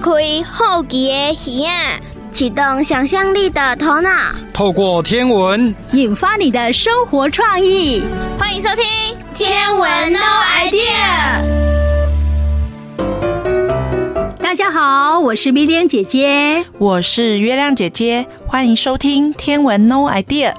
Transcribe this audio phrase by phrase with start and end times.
[0.00, 2.00] 开好奇的耳啊，
[2.30, 4.10] 启动想象力的头脑，
[4.50, 8.02] 透过天文引发你的生活创意。
[8.38, 8.82] 欢迎收听
[9.34, 10.18] 《天文 No
[10.64, 10.80] Idea》。
[14.38, 20.52] 大家好，我是米莲姐姐，我是月亮姐姐，欢迎收听《天文 No Idea》。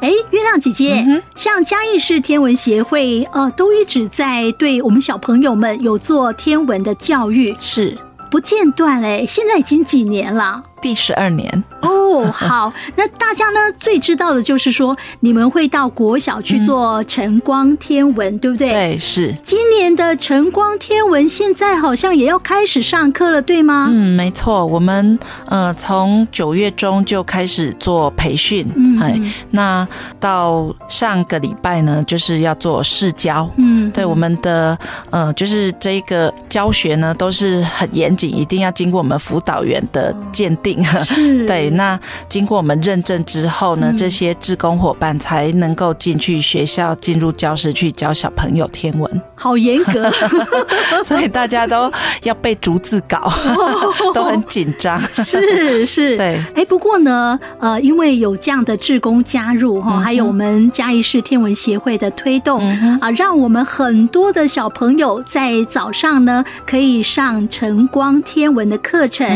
[0.00, 7.98] 哎，月亮姐姐，嗯、像嘉义市天文协会，呃，都一直在对我们小朋友们有做天文的教育，是
[8.30, 10.62] 不间断哎，现在已经几年了。
[10.86, 18.70] 第十二年哦，好，那大家呢最知道的就是说，你们会到国小去做晨光天文，嗯、对不对？
[18.70, 19.34] 对，是。
[19.42, 23.88] 今年的晨光天文现在好像也要开始上课了，对吗？
[23.90, 29.86] 嗯，没错，我们呃从九月中就开始做培训，嗯，哎，那
[30.20, 34.78] 到上个礼拜呢，就是要做试教，嗯，对，我们的
[35.10, 40.75] 呃就是这个教学呢都是很严谨，一定要经过我们辅导员的鉴定。
[40.84, 49.22] 是对，那经过我们认证之后呢，这些志工伙伴才能够进去学校，进入教室去教小朋友天文。
[49.34, 50.10] 好严格，
[51.04, 53.30] 所以大家都要背逐字稿，
[54.14, 54.98] 都很紧张。
[55.00, 56.40] 是是， 对。
[56.54, 62.62] 哎，不过呢，呃，因为有这样的志工加入哈，还有我们嘉义市天文协会的推动
[63.00, 69.26] 啊，让我们很多的小朋友在早上呢可以上晨光天文的课程。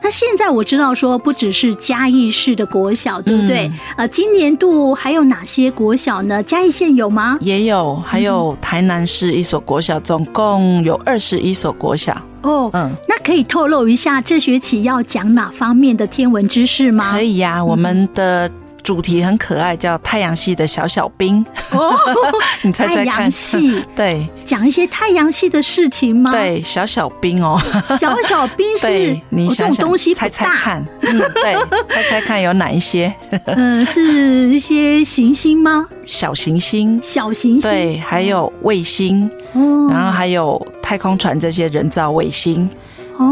[0.00, 3.70] 那现在我知道说，不只是嘉义市的国小，对不对？
[3.96, 6.42] 啊，今年度还有哪些国小呢？
[6.42, 7.38] 嘉义县有吗？
[7.40, 9.32] 也有，还有台南市。
[9.32, 12.70] 一所国小，总共有二十一所国小哦。
[12.72, 17.12] 嗯，那可以透露一下这学期要讲哪方面的天文知识吗？
[17.12, 18.50] 可以呀、啊，我们的。
[18.82, 21.44] 主题很可爱，叫太阳系的小小兵。
[21.72, 21.96] 哦，
[22.62, 23.06] 你猜猜看？
[23.06, 26.30] 太阳系 对，讲一些太阳系的事情吗？
[26.30, 27.60] 对，小小兵哦。
[28.00, 28.88] 小小兵是
[29.30, 30.86] 你想想这种东西，猜猜看。
[31.02, 31.54] 嗯，对，
[31.88, 33.12] 猜猜看有哪一些？
[33.46, 35.86] 嗯，是一些行星吗？
[36.06, 37.60] 小行星，小行星。
[37.60, 39.30] 对，还有卫星，
[39.88, 42.68] 然后还有太空船这些人造卫星。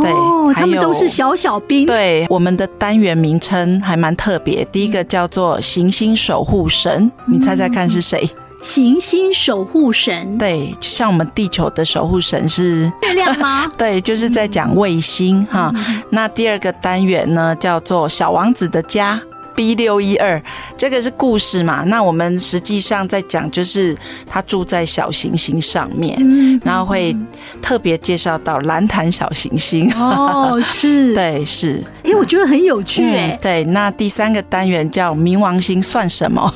[0.01, 0.11] 对，
[0.55, 1.87] 他们都是小小兵。
[1.87, 4.65] 对，我们的单元名称还蛮特别。
[4.67, 8.29] 第一个叫做“行星守护神”，你猜猜看是谁？
[8.61, 10.37] 行星守护神。
[10.37, 13.71] 对，就像我们地球的守护神是月亮吗？
[13.79, 15.73] 对，就是在讲卫星哈。
[16.11, 19.21] 那第二个单元呢，叫做“小王子的家”。
[19.59, 20.41] B 六一二，
[20.77, 21.83] 这个是故事嘛？
[21.87, 23.99] 那我们实际上在讲，就是
[24.31, 27.13] 他住在小行星上面，嗯、然后会
[27.61, 29.93] 特别介绍到蓝潭小行星。
[29.95, 31.83] 哦，是， 对，是。
[32.05, 33.39] 哎、欸，我觉得很有趣哎、嗯。
[33.43, 36.55] 对，那第三个单元叫冥王星算什么？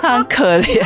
[0.00, 0.80] 他 很可怜。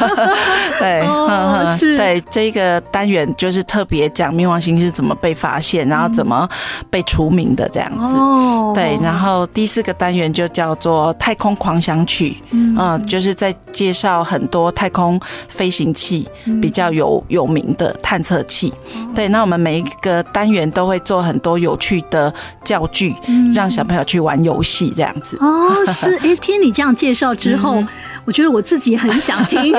[0.80, 6.48] 对，哦、是对，这个单元就是特别讲冥王星是怎么被发现，然后怎么
[6.88, 8.16] 被除名的这样子。
[8.16, 10.05] 哦，对，然后第四个单。
[10.06, 16.24] 单元就叫做《太空狂想曲》，嗯，嗯，就是在介绍很多太空飞行器
[16.62, 18.72] 比较有有名的探测器。
[18.94, 25.36] 嗯、对，那我们每一个单元都会做很多有趣的教具，嗯、让小朋友去玩游戏这样子。
[25.40, 27.80] 哦，是，哎、欸，听你这样介绍之后。
[27.80, 27.88] 嗯
[28.26, 29.72] 我觉得我自己很想听，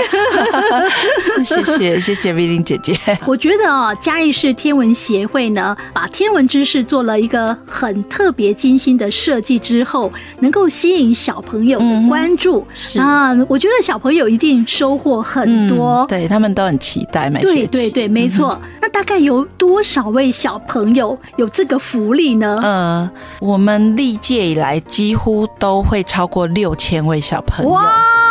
[1.43, 2.97] 谢谢谢谢 V 玲姐姐。
[3.27, 10.09] 我觉得啊，嘉义市天文协会呢，把天文知识做了一个很特别精心的设计之后，
[10.39, 12.65] 能够吸引小朋友的关注
[12.97, 17.29] 啊，我觉得小朋友一定收获很多，对他们都很期待。
[17.29, 18.57] 对对对，没错。
[18.81, 22.57] 那大概有多少位小朋友有这个福利呢？
[22.63, 27.77] 呃，我们历届以来几乎都会超过六千位小朋友。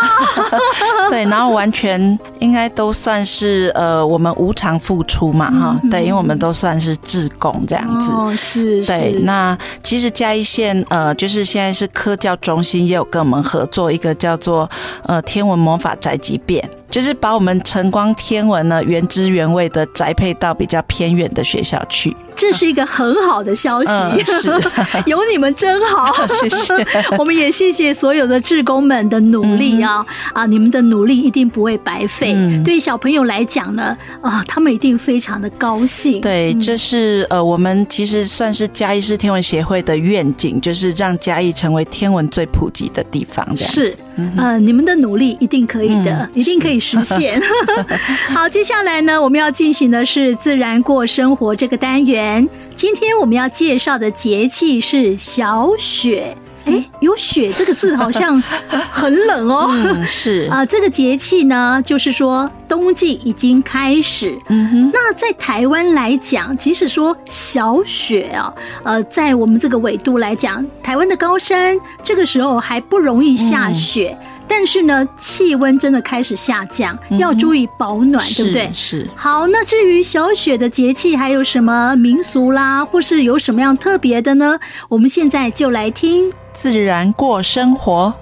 [0.07, 0.96] 哈哈哈哈哈。
[1.11, 9.19] 对，然后完全应该都算是呃，我们无偿付出嘛，哈，对，因为我们都算是志工这样子，哦，是，对。
[9.23, 14.69] 那其实嘉义县呃，就是现在是科教中心也有跟我们合作一个叫做
[15.05, 16.69] 呃天文魔法宅急便。
[16.89, 24.17] 就是把我们晨光天文呢原汁原味的宅配到比较偏远的学校去，这是一个很好的消息，嗯、
[25.05, 26.75] 有你们真好， 谢谢。
[27.19, 30.47] 我们也谢谢所有的志工们的努力啊、嗯、啊！
[30.47, 32.33] 你们的努力一定不会白费。
[32.33, 36.21] 嗯、对小朋友来讲呢，啊，他们一定非常的高兴。
[36.21, 43.45] 对，这是呃，我们其实算是嘉义市天文协会的愿景，就是让嘉义成为天文最普及的地方。
[43.57, 43.99] 这样子是，
[44.37, 46.77] 呃，你们的努力一定可以的，嗯、一定可以。
[46.87, 47.43] 实现
[48.29, 52.47] 好，接下来呢，我们要进行的是自然过生活这个单元。
[52.77, 56.37] 今天我们要介绍的节气是小雪。
[56.67, 58.41] 哎，有雪这个字好像
[58.91, 59.67] 很冷哦。
[59.71, 64.37] 嗯、是啊，这个节气呢，就是说冬季已经开始。
[64.49, 64.91] 嗯哼。
[64.93, 68.53] 那在台湾来讲，即使说小雪啊，
[68.83, 74.17] 呃，在我们这个纬度来讲，台湾的高山这个时候还不容易下雪。
[74.21, 78.71] 嗯但是呢，气温真的开始下降，要注意保暖，嗯、对不对？
[78.73, 79.05] 是。
[79.17, 84.57] 好，那至于小雪的节气还有什么民俗啦，或是有什么样特别的呢？
[84.89, 88.15] 我们现在就来听自然过生活。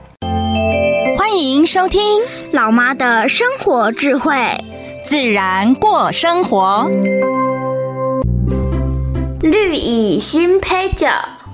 [1.16, 2.20] 欢迎收听
[2.50, 4.34] 老妈的生活智慧，
[5.06, 6.90] 自然过生活。
[9.40, 11.06] 绿蚁新醅酒，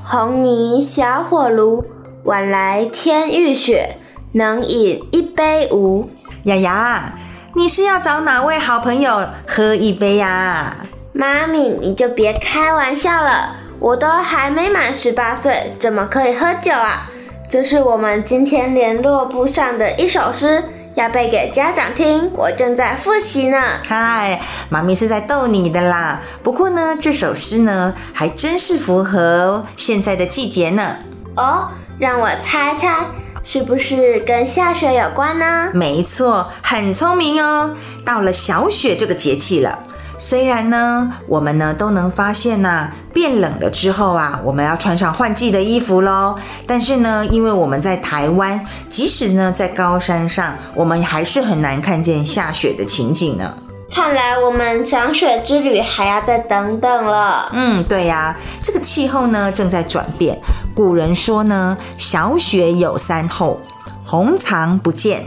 [0.06, 1.85] 红泥小火炉，
[2.25, 3.97] 晚来天欲雪。
[4.33, 6.09] 能饮一杯无？
[6.44, 7.19] 雅雅，
[7.55, 10.87] 你是要找哪位好朋友喝一杯呀？
[11.12, 17.11] 妈咪，你就别开玩笑了，我都还没满十八岁，怎么可以喝酒啊？
[17.49, 20.62] 这是我们今天联络簿上的一首诗，
[20.94, 22.31] 要背给家长听。
[22.35, 23.59] 我正在复习呢。
[23.82, 24.38] 嗨，
[24.69, 26.21] 妈咪是在逗你的啦。
[26.43, 30.97] 不过呢，这首诗呢，还真是符合现在的季节呢。
[31.37, 31.69] 哦，
[31.99, 32.94] 让我猜猜。
[33.43, 35.71] 是不是跟下雪有关呢？
[35.73, 37.75] 没错，很聪明哦。
[38.05, 39.79] 到了小雪这个节气了，
[40.21, 46.37] 虽然呢，我们呢都能发现呐、变冷了之后啊，我们要穿上换季的衣服喽。
[46.67, 53.51] 但是呢，因为我们在台湾，即使呢在高山上，我们还是很难看见下雪的情景呢。
[53.91, 57.49] 看来我们赏雪之旅还要再等等了。
[57.55, 60.39] 嗯，对呀，这个气候呢正在转变。
[60.75, 63.59] 古人说呢，小雪有三候，
[64.05, 65.25] 红藏不见。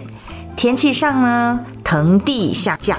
[0.56, 2.96] 天气上呢，腾地下降，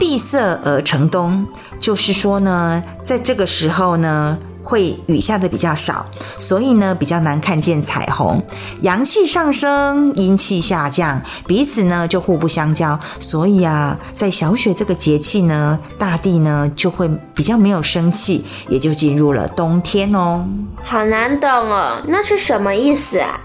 [0.00, 1.46] 闭塞而成冬。
[1.78, 4.36] 就是说呢，在这个时候呢。
[4.62, 6.06] 会雨下的比较少，
[6.38, 8.40] 所以呢比较难看见彩虹。
[8.82, 12.96] 阳气上升，阴气下降，彼此呢就互不相交。
[13.18, 20.46] 所以啊，在小雪这个节气呢，大地呢就会比较没有生气，也就进入了冬天哦。
[20.84, 23.40] 好难懂哦，那是什么意思啊？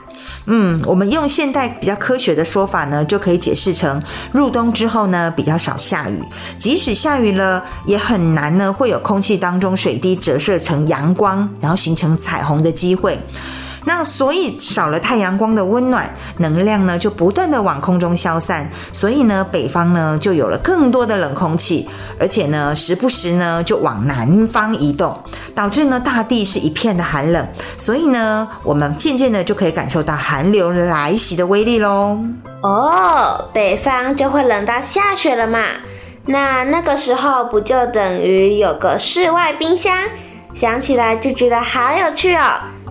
[0.48, 4.02] 嗯，我们用现代比较科学的说法呢，就可以解释成
[4.32, 6.22] 入冬之后呢，比较少下雨，
[6.58, 13.20] 即使下雨了，也很难呢会有空气当中水滴折射成阳光，然后形成彩虹的机会。
[13.86, 21.88] 那所以少了太阳光的温暖，能量呢就不断的往空中消散，所以呢北方呢就有了更多的冷空气，
[22.20, 25.18] 而且呢时不时呢就往南方移动，
[25.54, 27.48] 导致呢大地是一片的寒冷，
[27.78, 32.20] 所以呢我们渐渐的就可以感受到寒流来袭的威力喽。
[32.62, 35.60] 哦，北方就会冷到下雪了嘛？
[36.26, 39.96] 那那个时候不就等于有个室外冰箱？
[40.56, 42.42] 想起来就觉得好有趣哦。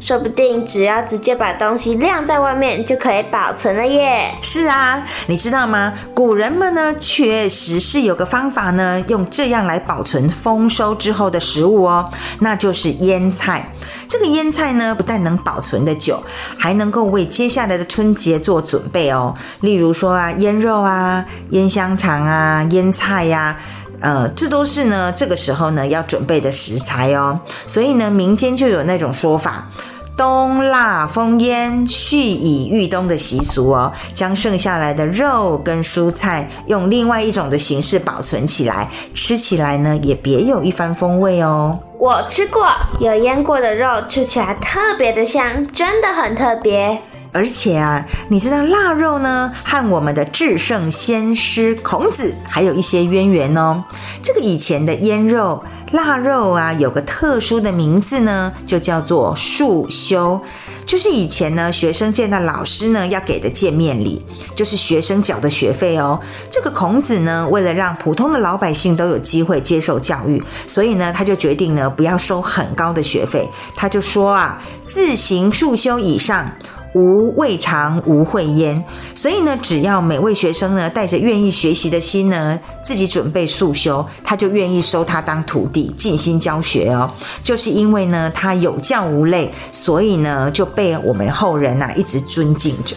[0.01, 4.35] 说不定只要直接把东西晾在外面就可以保存了耶！
[4.43, 5.95] 是啊，你知道吗？
[6.15, 12.11] 古人们呢，确实是有个方法呢，用这样来保存丰收之后的食物哦，
[12.41, 13.71] 那就是腌菜。
[14.07, 16.23] 这个腌菜呢，不但能保存得久，
[16.59, 19.35] 还能够为接下来的春节做准备哦。
[19.61, 23.57] 例如说啊，腌肉啊，腌香肠啊，腌菜呀，
[24.05, 27.41] 呃，这都是呢，这个时候呢要准备的食材哦。
[27.67, 29.67] 所以呢，民间就有那种说法。
[30.15, 41.79] 冬腊风腌，蓄以御冬的习俗哦，将剩下来的肉跟蔬菜用另外一种的形式保存起来，吃起来呢也别有一番风味哦。
[41.99, 42.69] 我吃过
[43.01, 47.01] 有腌过的肉，吃起来特别的香，真的很特别。
[47.35, 53.85] 而且啊，你知道腊肉呢和我们的至圣先师孔子还有一些渊源哦。
[54.23, 55.63] 这个以前的腌肉。
[55.93, 60.41] 腊肉啊，有个特殊的名字呢，就叫做束修，
[60.85, 64.21] 就是以前呢学生见到老师呢要给的见面礼，
[64.57, 66.19] 就是学生缴的学费哦。
[66.51, 76.51] 这个孔子呢，为了让普通的老百姓都有机会接受教育，所以呢他就决定呢不要收很高的学费，他就说啊，自行束修以上。
[76.95, 78.83] 无未尝无会焉，
[79.15, 87.11] 所以呢，只要每位学生呢带着愿意学习的心呢，自己准备速修，他就愿意收他当徒弟，尽心教学哦。
[87.43, 92.95] 就是因为呢，他有教无类，所以呢，就被我们后人呐、啊、一直尊敬着。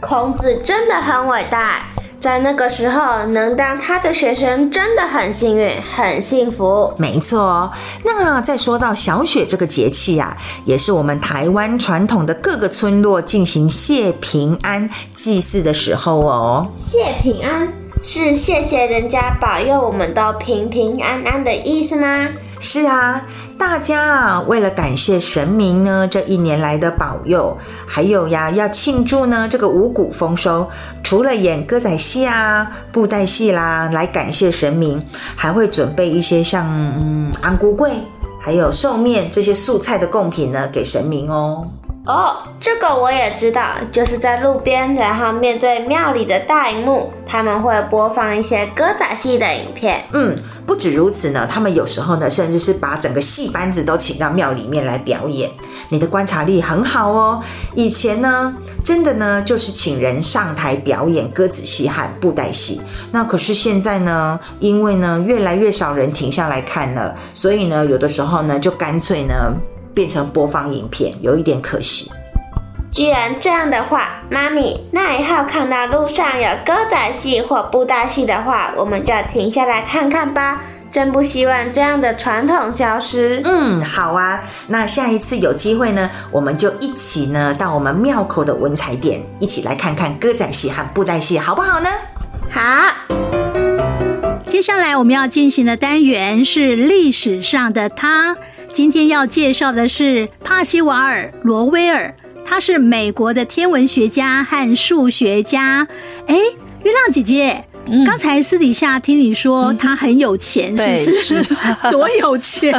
[0.00, 1.82] 孔子真的很伟大。
[2.20, 6.92] 在那个时候，能当他的学生真的很幸运，很幸福。
[6.98, 7.70] 没错，
[8.04, 16.66] 那再说到小雪这个节气啊，也是我们台湾传统的各个村落进行谢平安祭祀的时候哦。
[16.74, 17.72] 谢平安
[18.02, 22.28] 是谢谢人家保佑我们都平平安安的意思吗？
[22.58, 23.22] 是啊。
[23.58, 30.68] 大家啊，为了感谢神明呢，这一年来的保佑，还有呀，要庆祝呢这个五谷丰收，
[31.02, 35.04] 除了演歌仔戏啊、布袋戏啦，来感谢神明，
[35.36, 37.92] 还会准备一些像嗯安菇桂，
[38.40, 41.68] 还有寿面这些素菜的贡品呢，给神明哦。
[42.08, 43.62] 哦，这个我也知道，
[43.92, 50.02] 就是在路边，然后面对庙里的大荧幕，他们会播放一些歌仔戏的影片。
[50.12, 50.34] 嗯，
[50.64, 55.50] 不止如此呢，他们有时候呢，甚至是把整个戏班子都请到庙里面来表演。
[55.90, 57.42] 你的观察力很好哦。
[57.74, 62.80] 以前呢，真的呢，就是请人上台表演歌仔戏和布袋戏。
[63.12, 69.52] 那可是现在呢，因为呢，越来越少人停下来看了，所以呢，有的时候呢，就干脆呢。
[69.98, 72.08] 变成播放影片，有一点可惜。
[72.92, 80.62] 既然这样的话，妈咪，那以后看到路上有歌仔戏或布袋戏的话，我们就停下来看看吧。
[80.92, 83.42] 真不希望这样的传统消失。
[83.44, 84.40] 嗯，好啊。
[84.68, 91.90] 那下一次有机会呢，我们就一起呢到我们庙口的文采店，一起来看看歌仔戏和布袋戏，好不好呢？
[92.52, 92.62] 好。
[94.46, 98.36] 接下来我们要进行的单元是历史上的他。
[98.78, 105.88] 今天要介绍的是帕西瓦尔·罗威尔，他是美国的天文学家和数学家。
[106.28, 106.36] 哎，
[106.84, 111.42] 月亮姐姐，嗯、刚才私底下听你说他很有钱，嗯、是不是？
[111.42, 111.56] 是
[111.90, 112.72] 多有钱？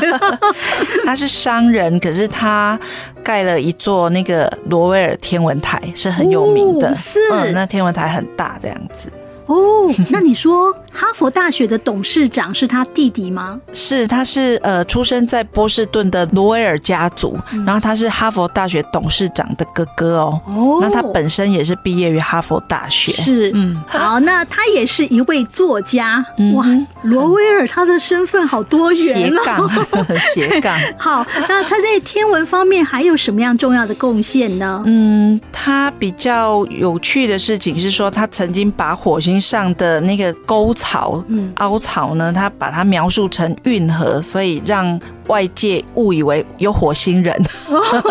[1.03, 2.79] 他是商人，可是他
[3.21, 6.91] 盖了一座那个罗威尔天文台，是很有名的。
[6.91, 9.11] 哦、是、嗯，那天文台很大，这样子。
[9.49, 13.59] 哦，那你说哈佛大学的董事长是他弟弟吗？
[13.73, 20.39] 是，他是呃出生在波士顿的罗威尔家族，嗯，然后他是哈佛大学董事长的哥哥哦。
[20.45, 23.11] 哦，那他本身也是毕业于哈佛大学。
[23.13, 26.23] 是，嗯，好，那他也是一位作家。
[26.37, 26.65] 嗯、哇，
[27.01, 30.79] 罗威尔他的身份好多元哦，斜杠，斜 杠。
[30.95, 34.83] 好，那他在天文方面还有什么样重要的贡献呢？
[34.85, 47.35] 嗯，他比较有趣的事情是说，他曾经把火星上的那个沟槽、嗯、凹槽呢，他把它描述成运河，所以让外界误以为有火星人，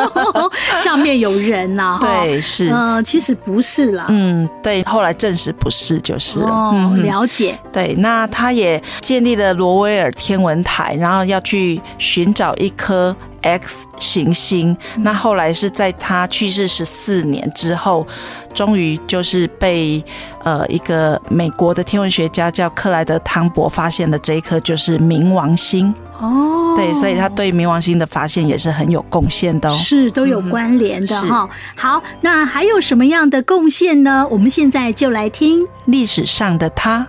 [0.82, 2.23] 上面有人呐、 啊。
[2.23, 4.06] 对，是，嗯、呃，其实不是啦。
[4.08, 6.49] 嗯，对，后来证实不是，就是了。
[6.49, 7.58] 哦、嗯，了解。
[7.73, 14.76] 对，那他也建立了罗威尔天文台，然后要去寻找一颗 X 行星。
[14.99, 18.07] 那后来是在他去世十四年之后，
[18.52, 20.04] 终于就是被
[20.42, 25.95] 呃一个美国的天文学家叫克莱德汤博发现的这一颗就是冥王星。
[26.21, 31.50] 哦，对，所以他对冥王星的发现也是很有贡献的哦，是都有关联的哈、嗯。
[31.76, 34.26] 好，那还有什么样的贡献呢？
[34.28, 37.07] 我们现在就来听历史上的他。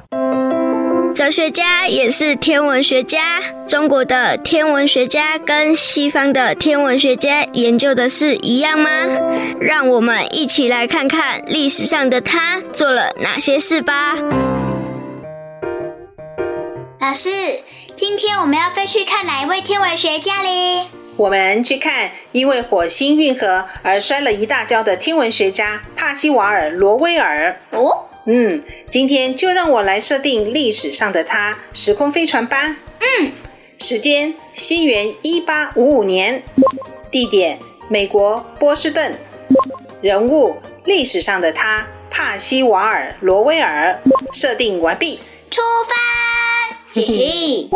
[1.14, 8.90] 哲学家也是天文学家，中国的天文学家跟西方的天文学家研究的是一样吗？
[9.60, 14.16] 让我们一起来看看历史上的他做了哪些事吧。
[17.00, 17.30] 老师。
[17.96, 20.86] 今天我们要飞去看哪一位天文学家嘞？
[21.18, 27.60] 我们去看因为火星运河而摔了一大跤的天文学家帕西瓦尔·罗威尔。
[27.72, 32.78] 哦，嗯，今天就让我来设定历史上的他时空飞船吧。
[33.00, 33.32] 嗯，
[33.80, 36.44] 时间西元一八五五年，
[37.10, 37.58] 地点
[37.88, 39.18] 美国波士顿，
[40.02, 44.00] 人物历史上的他帕西瓦尔·罗威尔。
[44.32, 45.20] 设定完毕，
[45.50, 45.96] 出发。
[46.94, 47.70] 嘿嘿，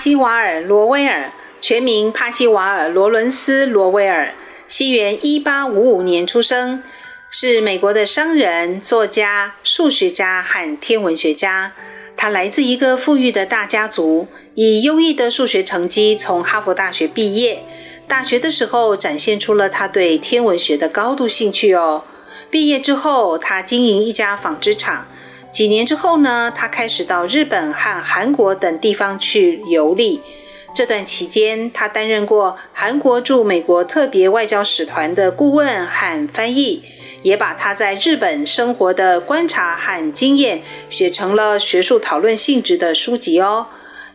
[0.00, 1.30] 西瓦尔·罗威尔，
[1.60, 4.32] 全名帕西瓦尔·罗伦斯·罗威尔，
[4.66, 6.82] 西元一八五五年出生，
[7.28, 11.72] 是美国的商人、作家、数学家和天文学家。
[12.16, 17.62] 他来自一个富裕的大家族，以优异的数学成绩从哈佛大学毕业。
[18.08, 22.04] 大学的时候，展现出了他对天文学的高度兴趣哦。
[22.50, 25.06] 毕业之后，他经营一家纺织厂。
[25.50, 30.20] 几年之后呢，他开始到日本和韩国等地方去游历。
[30.74, 36.82] 这段期间，他担任过韩国驻美国特别外交使团的顾问和翻译。
[37.22, 43.66] 也把他在日本生活的观察和经验写成了学术讨论性质的书籍哦。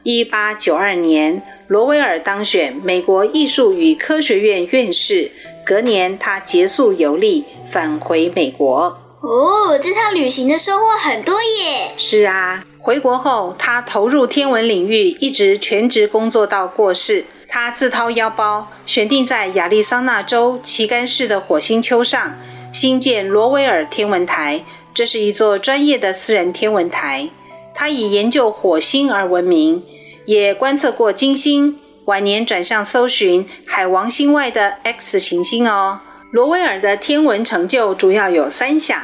[0.01, 5.29] 一八九二年，罗威尔当选美国艺术与科学院院士。
[5.63, 9.04] 隔年，他结束游历，返回美国。
[9.27, 11.93] 哦，这趟旅行的收获很多耶！
[11.97, 17.25] 是啊，回国后，他投入天文领域，一直全职工作到过世。
[17.47, 22.35] 他自掏腰包，选定在亚利桑那州旗杆市的火星丘上
[22.71, 24.63] 兴建罗威尔天文台。
[24.93, 27.29] 这是一座专业的私人天文台，
[27.73, 29.83] 他以研究火星而闻名，
[30.25, 31.79] 也观测过金星。
[32.05, 36.01] 晚年转向搜寻海王星外的 X 行星哦。
[36.29, 39.01] 罗威尔的天文成就主要有三项：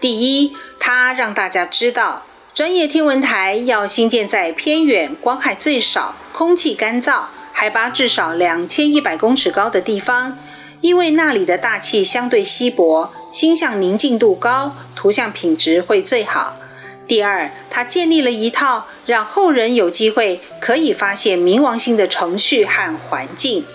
[0.00, 2.24] 第一，它让大家知道，
[2.54, 10.38] 专业天文台要兴建在偏远、光害最少、空气干燥、海拔至少两千一百公尺高的地方，
[10.80, 13.12] 因为那里的大气相对稀薄。
[13.32, 16.56] 星象宁静度高，图像品质会最好。
[17.06, 23.66] 第二，它建立了一套让后人有机会可以发现冥王星的程序和环境。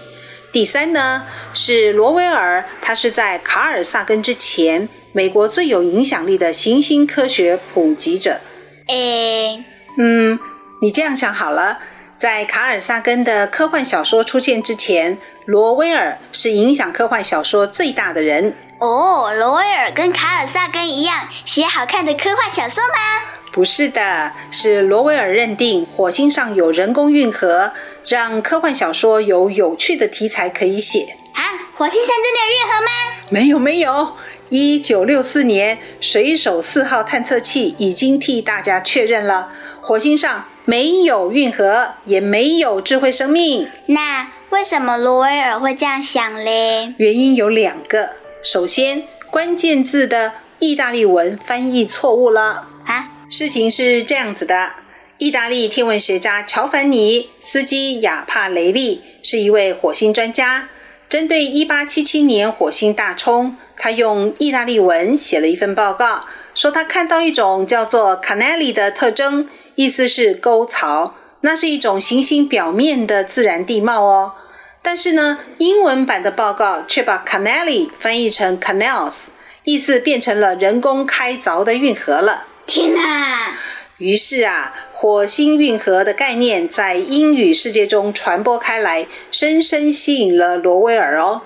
[0.52, 8.42] 第三呢，是罗威尔，他是在卡尔萨根之前，美国最有影响力的行星科学普及者。
[8.88, 9.64] 诶，
[10.00, 10.40] 嗯，
[10.82, 11.78] 你这样想好了，
[12.16, 18.56] 在卡尔萨根的科幻小说出现之前，罗威尔是影响科幻小说最大的人。
[18.80, 23.22] 哦，罗威尔跟卡尔萨根一样写好看的科幻小说吗？
[23.52, 27.72] 不是的，是罗威尔认定火星上有人工运河，
[28.08, 31.16] 让科幻小说有有趣的题材可以写。
[31.34, 31.42] 啊，
[31.76, 32.90] 火星上真的有运河吗？
[33.30, 34.18] 没有，没有。
[34.56, 43.68] 一九六四年，水手四号探测器已经替大家确认了，火星上没有运河，也没有智慧生命。
[43.88, 46.94] 那为什么罗威尔会这样想嘞？
[46.98, 48.12] 原因有两个。
[48.44, 53.10] 首先，关键字的意大利文翻译错误了啊！
[53.28, 54.74] 事情是这样子的：
[55.18, 60.70] 意大利天文学家乔凡尼·斯基亚帕雷利是一位火星专家。
[61.10, 74.34] 针对1877年火星大冲，他用意大利文写了一份报告，说他看到一种叫做 “canali” 的特征，意思是沟槽，那是一种行星表面的自然地貌哦。
[74.82, 79.28] 但是呢，英文版的报告却把 canali 翻译成 canals，
[79.64, 82.48] 意思变成了人工开凿的运河了。
[82.66, 83.58] 天哪！
[83.98, 91.42] 于是啊，火星运河的概念在英语世界中传播开来，深深吸引了罗威尔哦。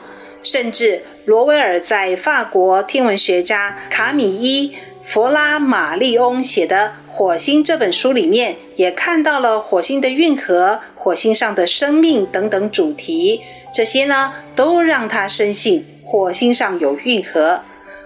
[0.47, 4.69] 甚至罗威尔在法国天文学家卡米伊·
[5.03, 10.79] 弗拉马利翁写的《火星》这本书里面，也看到了火星的运河。
[10.95, 13.41] 火星上的生命等等主题，
[13.73, 17.61] 这些呢都让他深信火星上有运河。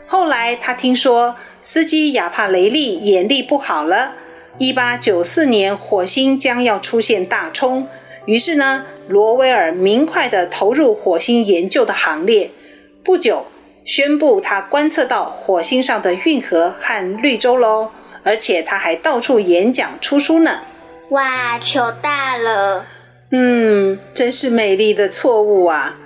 [0.08, 4.14] 后来他听说斯基亚帕雷利眼力不好了，
[4.58, 7.88] 一八九四年火星将要出现大冲，
[8.26, 12.52] 于是呢罗威尔明快地投入火星研究的行列。
[13.04, 13.48] 不久，
[13.84, 17.90] 宣布他观测到火星上的运河和绿洲喽，
[18.24, 20.60] 而且他还到处演讲出书呢。
[21.10, 22.86] 哇，糗大了！
[23.32, 25.98] 嗯，真是美丽的错误啊！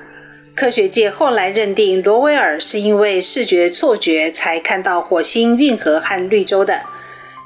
[0.55, 6.83] 科学界后来认定罗威尔是因为视觉错觉才看到火星运河和绿洲的。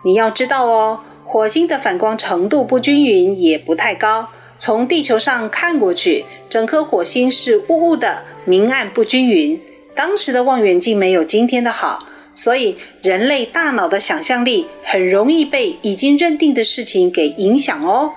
[0.06, 4.30] 你要知道哦，火星的反光程度不均匀，也不太高。
[4.60, 9.60] 从地球上看过去，整颗火星是雾雾的，明暗不均匀。
[9.96, 12.06] 当时的望远镜没有今天的好。
[12.34, 18.14] 所以，人类大脑的想象力很容易被已经认定的事情给影响哦，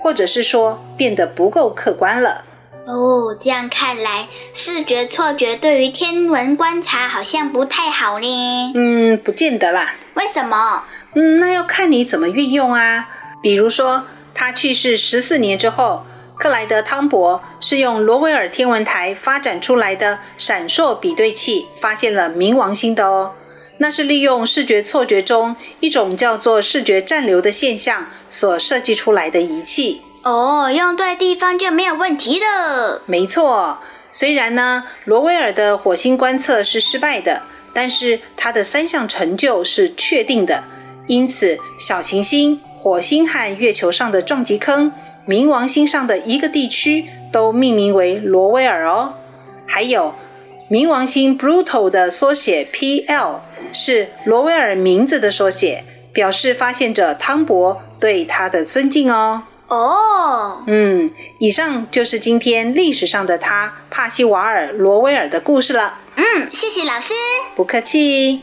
[0.00, 2.44] 或者是说变得不够客观了。
[2.84, 8.72] 哦，这样看来，视觉错觉对于天文观察好像不太好呢。
[8.74, 9.94] 嗯，不见得啦。
[10.14, 10.84] 为什么？
[11.14, 13.08] 嗯，那要看你怎么运用啊。
[13.42, 14.04] 比如说，
[14.38, 16.04] 他去世十四年之后，
[16.38, 23.32] 克莱德·汤博是用罗威尔天文台发展出来的闪烁比对器发现了冥王星的哦。
[23.78, 30.02] 那是利用视觉错觉中一种叫做视觉暂留的现象所设计出来的仪器。
[30.22, 33.00] 哦，用对地方就没有问题了。
[33.06, 33.78] 没错，
[34.12, 40.64] 虽然呢，罗威尔的火星观测是失败的，但是他的三项成就是确定的。
[41.06, 44.92] 因此，小行星、火星和月球上的撞击坑、
[45.26, 49.14] 冥王星上的一个地区都命名为罗威尔哦。
[49.66, 50.14] 还有，
[50.70, 53.40] 冥王星 Pluto 的缩写 PL。
[53.72, 59.42] 是罗威尔名字的缩写，表示发现者汤博对他的尊敬哦。
[59.66, 65.98] 哦，嗯，以上就是今天历史上的他帕西瓦尔罗威尔的故事了。
[66.14, 67.12] 嗯，谢谢老师。
[67.56, 68.42] 不客气。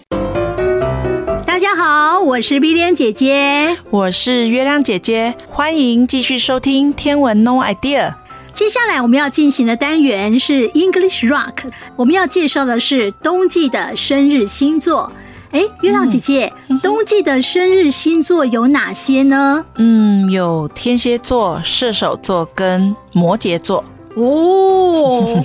[1.54, 8.10] 大家好，我是碧莲姐姐，我是月亮姐姐，欢迎继续收听《天文 No Idea》。
[8.52, 15.12] 接下来我们要进行的单元是 English Rock，我们要介绍的是冬季的生日星座。
[15.52, 19.64] 哎，月亮姐姐，嗯、冬季的生日星座有哪些呢？
[19.76, 23.86] 嗯，有天蝎座、射手座跟摩羯座。
[24.16, 25.44] 哦，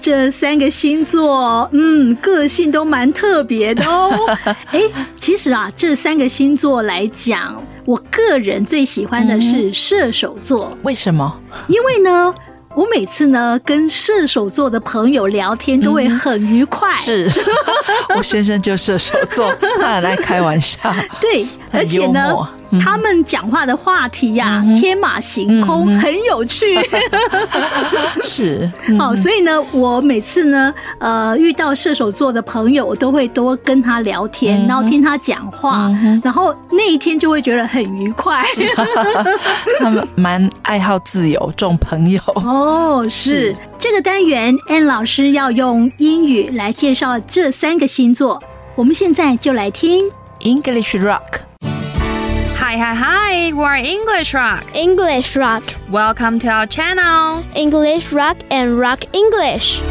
[0.00, 4.10] 这三个星座，嗯，个性都蛮特别的哦。
[4.72, 4.80] 哎，
[5.18, 10.68] 其实啊，这三个星座来讲，我个人最喜欢的是射手座。
[10.72, 11.40] 嗯、为什么？
[11.68, 12.34] 因为呢。
[12.74, 16.96] 我每次呢跟射手座的朋友聊天都会很愉快。
[17.06, 17.30] 嗯、是，
[18.16, 20.78] 我先生就射手座，他很爱开玩笑。
[21.20, 22.34] 对，而且呢。
[22.80, 26.78] 他们讲话的话题呀、天马行空，嗯、很有趣。
[28.22, 38.44] 是，好、嗯，所以呢，我每次呢，呃，遇到射手座的朋友，我都会多跟他聊天，嗯、然后听他讲话，嗯、然后那一天就会觉得很愉快。
[39.80, 42.20] 他们蛮爱好自由，这种朋友。
[42.36, 43.56] 哦，是，是。
[43.78, 48.40] 这个单元，Ann 老师要用英语来介绍这三个星座，
[48.76, 50.04] 我们现在就来听。
[50.40, 51.41] English Rock。
[52.71, 53.53] Hi, hi, hi!
[53.53, 54.63] We're English Rock.
[54.75, 55.63] English Rock.
[55.89, 57.43] Welcome to our channel.
[57.55, 59.81] English Rock and Rock English.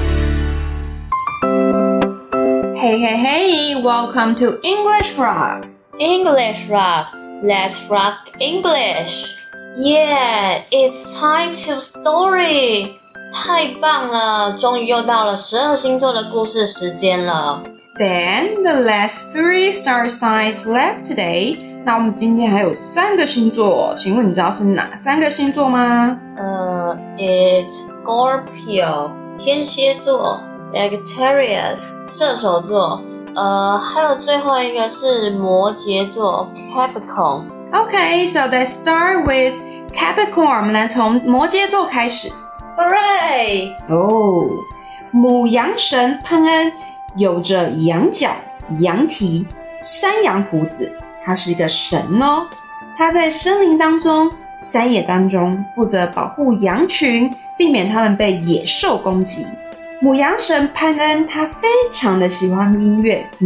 [2.80, 3.82] Hey, hey, hey!
[3.82, 5.66] Welcome to English Rock.
[5.98, 7.08] English Rock.
[7.42, 9.34] Let's rock English.
[9.76, 12.98] Yeah, it's time to story.
[13.32, 17.62] 太棒了，终于又到了十二星座的故事时间了。
[17.98, 21.69] Then the last three star signs left today.
[21.83, 26.15] 那我们今天还有三个星座，请问你知道是哪三个星座吗？
[26.37, 30.39] 呃、uh,，It's Scorpio 天蝎座
[30.71, 33.01] ，Sagittarius 射手座，
[33.35, 37.45] 呃、uh,，还有最后一个是摩羯座，Capricorn。
[37.71, 39.57] Okay, so let's start with
[39.91, 40.59] Capricorn。
[40.59, 42.29] 我们来从摩羯座开始。
[42.77, 43.71] Hooray！
[43.89, 44.45] 哦，oh,
[45.13, 46.71] 牡羊神潘恩
[47.15, 48.29] 有着羊角、
[48.79, 49.47] 羊蹄、
[49.79, 50.91] 山羊胡子。
[51.25, 52.47] 他是一个神哦，
[52.97, 54.31] 他在森林当中、
[54.61, 59.45] 山野当中负责保护羊群，避免他们被野兽攻击。
[59.99, 63.23] 母羊神潘恩，他非常的喜欢音乐，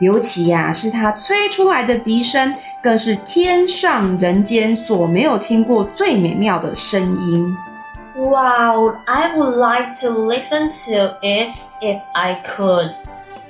[0.00, 7.56] 尤其呀、是他吹出来的笛声，更是天上人间所没有听过最美妙的声音。
[8.16, 12.90] Wow, I would like to listen to it if I could.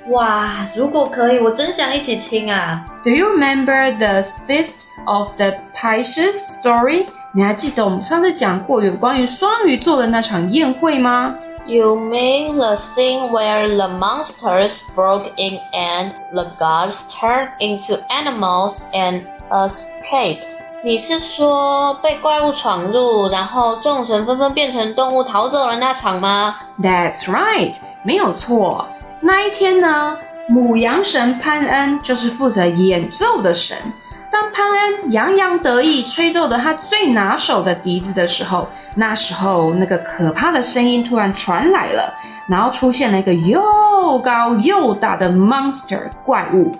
[0.08, 2.84] 哇，如果可以，我真想一起听啊！
[3.04, 7.06] Do you remember the feast of the Pisces story？
[7.32, 11.34] 你还记得我们上次讲过有关于双鱼座的那场宴会吗？
[11.66, 19.24] You mean the scene where the monsters broke in and the gods turned into animals and
[19.50, 20.40] escaped？
[20.82, 26.56] 你是说被怪物闯入，然后众神纷纷变成动物逃走了那场吗？
[26.80, 28.86] That's right，没有错。
[29.25, 30.17] 那一天呢，
[30.49, 33.77] 母羊神潘恩就是负责演奏的神。
[34.29, 42.13] 当潘恩洋洋得意吹奏的他最拿手的笛子的时候，那时候那个可怕的声音突然传来了，
[42.47, 46.73] 然后出现了一个又高又大的 monster 怪物。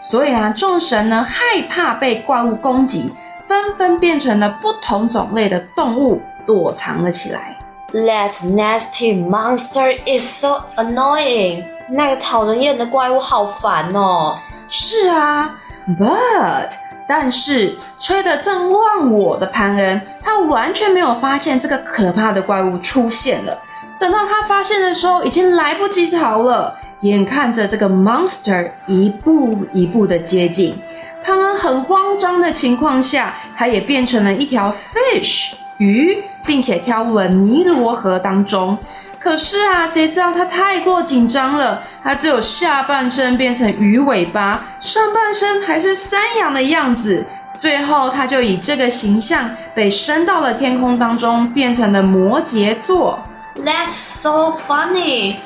[0.00, 3.10] 所以啊，众神呢害怕被怪物攻击，
[3.48, 7.56] 纷纷变成了不同种类的动物，躲藏了起来。
[7.92, 11.64] That nasty monster is so annoying.
[11.90, 14.34] 那个讨人厌的怪物好烦哦！
[14.68, 15.58] 是啊
[15.98, 16.70] ，But
[17.08, 23.56] 但是吹得正忘我的潘恩，他完全没有发现这个可怕的怪物出现了。
[23.98, 26.76] 等到他发现的时候，已经来不及逃了。
[27.00, 30.74] 眼看着这个 monster 一步一步的接近，
[31.22, 38.76] 潘恩很慌张的情况下，他也变成了一条 fish 鱼，并且跳入了尼罗河当中。
[39.20, 47.26] 可是啊，谁知道他太过紧张了，他只有下半身变成鱼尾巴，上半身还是山羊的样子。
[47.60, 53.18] 最后，他就以这个形象被升到了天空当中，变成了摩羯座。
[53.56, 55.38] That's so funny,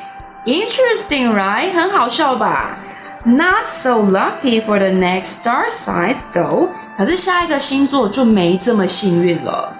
[0.45, 1.73] interesting, right？
[1.73, 2.77] 很好笑吧
[3.25, 6.69] ？Not so lucky for the next star signs, though。
[6.99, 9.75] 可是下一个星座就没这么幸运了。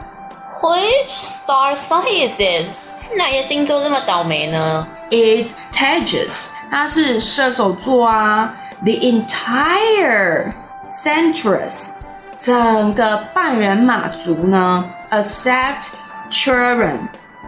[0.63, 1.11] Which
[1.45, 2.69] star sign is it？
[3.02, 4.88] 是哪个星座这么倒霉呢？
[5.10, 8.54] It's Taurus，它是射手座啊。
[8.84, 11.96] The entire Centaurus，
[12.38, 15.88] 整个半人马族呢，except
[16.30, 17.08] Chiron，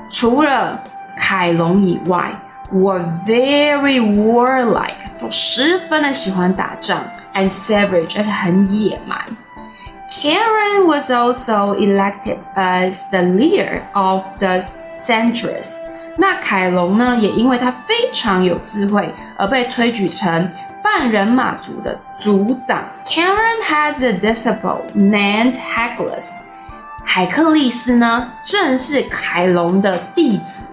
[0.10, 0.84] 除了
[1.16, 2.32] 凯龙以外，
[2.74, 7.04] were very warlike，都十分的喜欢打仗，
[7.36, 9.20] and savage，而且很野蛮。
[10.10, 14.60] Chiron was also elected as the leader of the
[14.95, 15.83] Centuris，。
[16.17, 20.51] 那凯龙呢，也因为他非常有智慧，而被推举成
[20.83, 22.85] 半人马族的族长。
[23.05, 26.43] Chiron has a disciple named Hercules。
[27.05, 30.65] 海克力斯呢，正是凯龙的弟子。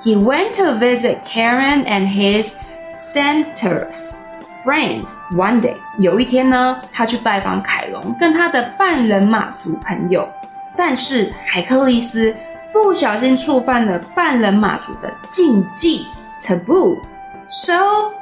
[0.00, 2.54] He went to visit Charon and his
[2.88, 4.20] centaurs
[4.64, 5.74] friend one day。
[5.98, 10.28] 有一天呢，他去拜访凯龙跟他的半人马族朋友，
[10.76, 12.34] 但是海克力斯
[12.75, 16.05] 不小心触犯了半人马族的禁忌
[16.41, 17.73] taboo，so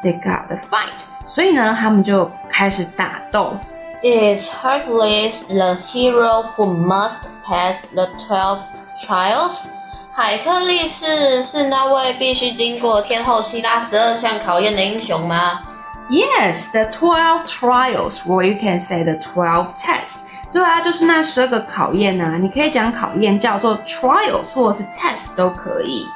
[0.04, 1.02] they got a fight。
[1.28, 3.56] 所以呢，他们就开始打斗。
[4.02, 8.60] Is Hercules the hero who must pass the twelve
[8.96, 9.66] trials？
[10.12, 15.62] 海克力士是那位必须经过天后希拉十二项考验的英雄吗？
[16.10, 20.22] Yes, the twelve trials, or you can say the twelve tests.
[20.55, 22.39] 对啊，就是那十二个考验啊。
[22.39, 26.07] 你可以讲考验叫做 trials，或是 tests 都可以。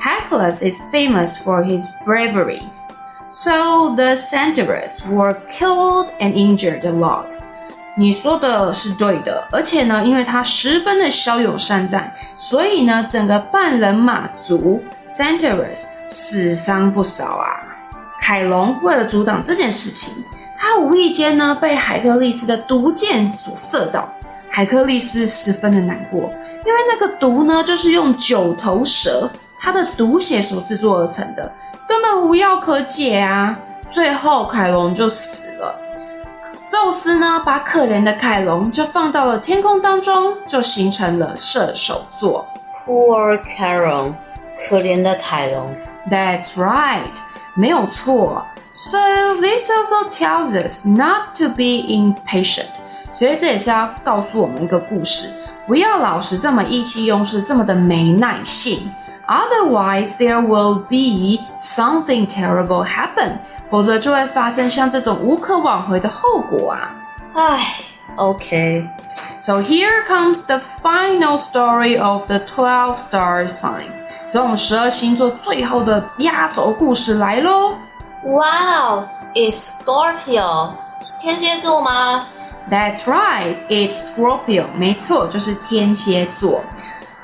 [0.00, 2.62] Hercules is famous for his bravery.
[3.30, 7.36] So the centaurs were killed and injured a lot.
[7.96, 17.50] 你说的是对的，而且呢，因为他十分的骁勇善战，所以呢，整个半人马族 centaurs 死伤不少啊。
[18.20, 20.14] 凯龙为了阻挡这件事情，
[20.68, 24.06] 他无意间呢被海克力斯的毒箭所射到，
[24.50, 26.30] 海克力斯十分的难过，
[26.66, 31.50] 因为那个毒呢就是用九头蛇它的毒血所制作而成的。
[31.86, 33.58] 根本无药可解啊！
[33.90, 35.74] 最后凯龙就死了。
[36.66, 42.46] 宙斯呢，把可怜的凯龙就放到了天空当中，就形成了射手座。
[42.86, 44.12] Poor Chiron，
[44.68, 45.74] 可怜的凯龙。
[46.10, 47.14] That's right，
[47.58, 48.46] 没有错。
[48.72, 48.98] So
[49.40, 52.68] this also tells us not to be impatient。
[53.14, 55.28] 所以这也是要告诉我们一个故事，
[55.66, 58.88] 不要老是这么意气用事，这么的没耐性。
[59.26, 66.94] Otherwise, there will be something terrible happen，否则就会发生像这种无可挽回的后果啊！
[67.34, 67.74] 唉
[68.18, 68.88] ，OK。
[69.40, 74.02] So here comes the final story of the twelve star signs。
[74.28, 77.76] 所以我们十二星座最后的压轴故事来喽
[78.24, 82.26] ！Wow, it's Scorpio，是天蝎座吗
[82.70, 84.64] ？That's right, it's Scorpio。
[84.74, 86.62] 没错，就是天蝎座。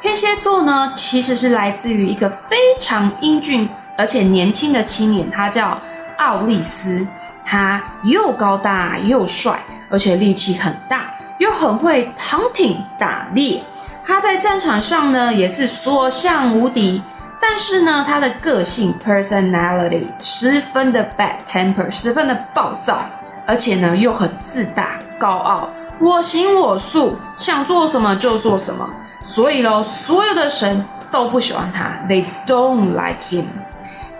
[0.00, 5.78] 天蝎座呢，其实是来自于一个非常英俊而且年轻的青年，他叫
[6.18, 7.07] 奥利斯。
[7.46, 13.62] 他又高大又帅，而且力气很大，又很会 hunting 打猎。
[14.06, 17.02] 他在战场上呢，也是所向无敌。
[17.40, 23.04] 但是呢，他的个性 personality 十分的 bad temper，十分的暴躁，
[23.46, 25.68] 而且呢，又很自大高傲，
[26.00, 28.88] 我行我素，想做什么就做什么。
[29.22, 33.44] 所以喽，所有的神都不喜欢他，They don't like him。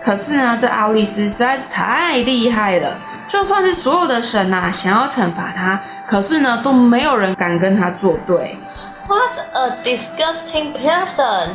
[0.03, 2.95] 可是呢，这奥利斯实在是太厉害了，
[3.27, 8.57] 就算是所有的神呐、啊，想要惩罚他，可是呢，都没有人敢跟他作对。
[9.07, 11.49] What a disgusting person！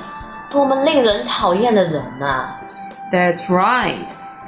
[0.50, 2.60] 多么令人讨厌的人呐、啊。
[3.12, 4.06] That's right，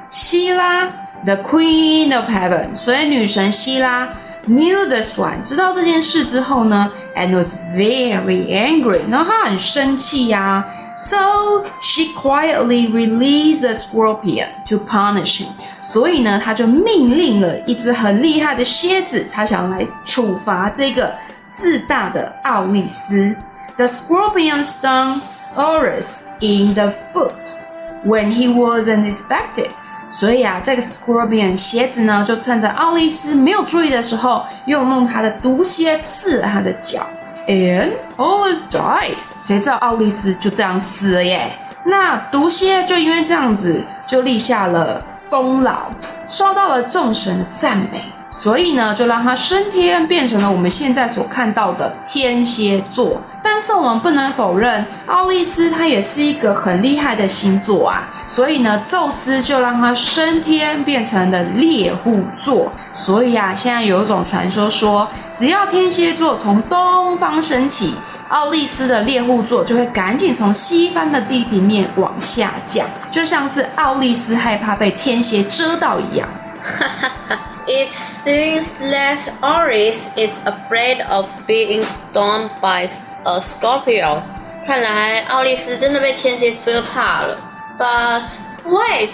[0.09, 0.87] 希拉
[1.25, 4.09] ，the Queen of Heaven，所以女神希拉。
[4.47, 10.67] Knew this one，知道这件事之后呢，and was very angry，然后她很生气呀、啊。
[10.97, 15.49] So she quietly released the scorpion to punish him。
[15.83, 21.15] 所以呢，她就命令了一只很厉害的蝎子，她想来处罚这个
[21.49, 23.35] 自大的奥利斯。
[23.77, 25.21] The scorpion stung
[25.57, 27.57] Oris in the foot
[28.05, 29.71] when he wasn't expected。
[30.11, 37.07] 所以啊，这个 scorpion 蝎子呢，就趁着奥利斯没有注意的时候，用弄他的毒蝎刺了他的脚
[37.47, 39.17] ，and all is died。
[39.41, 41.53] 谁知道奥利斯就这样死了耶？
[41.85, 45.91] 那毒蝎就因为这样子，就立下了功劳，
[46.29, 48.05] 受到了众神的赞美。
[48.33, 53.21] 所以呢，就让他升天，变成了我们现在所看到的天蝎座。
[53.45, 58.09] 但是我们不能否认，奥利斯他也是一个很厉害的星座啊。
[58.27, 62.73] 所以呢，宙斯就让他升天，变成了猎户座。
[62.95, 67.97] 所以啊，现在有一种传说说，只要天蝎座从东方升起，
[68.29, 76.27] 奥利斯的猎户座就会赶紧从西方的地平面往下降，就像是奥利斯害怕被天蝎遮到一样。
[76.63, 77.39] 哈哈哈。
[77.68, 82.90] It seems that Oris is afraid of being stung by
[83.26, 84.22] a Scorpio.
[84.66, 87.38] 看来奥利斯真的被天蝎蛰怕了。
[87.78, 88.24] But
[88.66, 89.14] wait,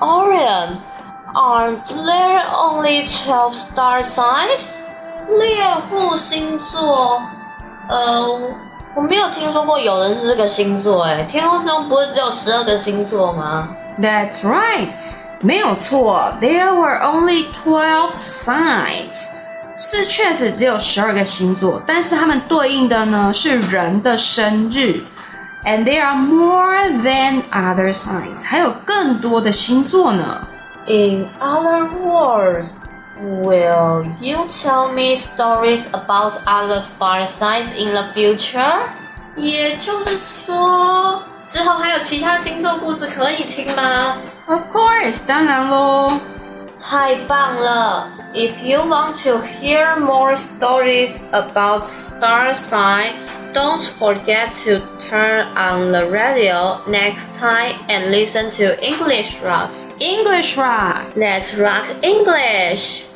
[0.00, 0.78] Orion,
[1.34, 4.70] aren't there only twelve star signs?
[5.28, 7.22] 猎户星座，
[7.88, 8.54] 呃，
[8.94, 13.68] 我没有听说过有人是这个星座诶，天空中不是只有十二个星座吗？
[14.00, 14.90] That's right.
[15.42, 19.28] 没有错，There were only twelve signs。
[19.80, 25.00] 是确实只有十二个星座，但是它们对应的呢是人的生日，
[25.64, 30.44] and there are more than other signs，还有更多的星座呢。
[30.88, 32.70] In other words,
[33.22, 38.80] will you tell me stories about other star signs in the future?
[39.36, 46.20] 也就是说，之后还有其他星座故事可以听吗 ？Of course，当然喽。
[46.80, 48.08] 太棒了！
[48.34, 53.14] If you want to hear more stories about star sign,
[53.52, 59.70] don't forget to turn on the radio next time and listen to English Rock.
[59.98, 63.06] English Rock, let's rock English.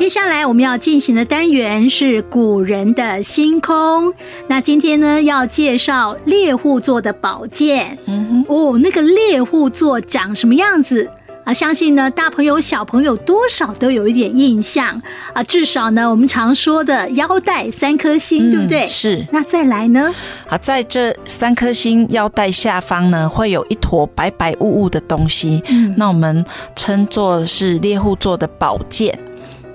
[0.00, 4.14] 接下来我们要进行的单元是古人的星空。
[4.48, 7.98] 那今天呢，要介绍猎户座的宝剑。
[8.06, 11.10] 嗯哼，哦，那个猎户座长什么样子？
[11.44, 15.02] 啊，相信呢，大朋友小朋友多少都有一点印象
[15.34, 15.42] 啊。
[15.42, 18.88] 至少呢，我们常说的腰带三颗星，嗯，对不对？
[18.88, 19.22] 是。
[19.30, 20.10] 那再来呢？
[20.48, 25.62] 啊，在这三颗星腰带下方呢，会有一坨白白雾雾的东西。
[25.68, 26.42] 嗯，那我们
[26.74, 29.18] 称作是猎户座的宝剑。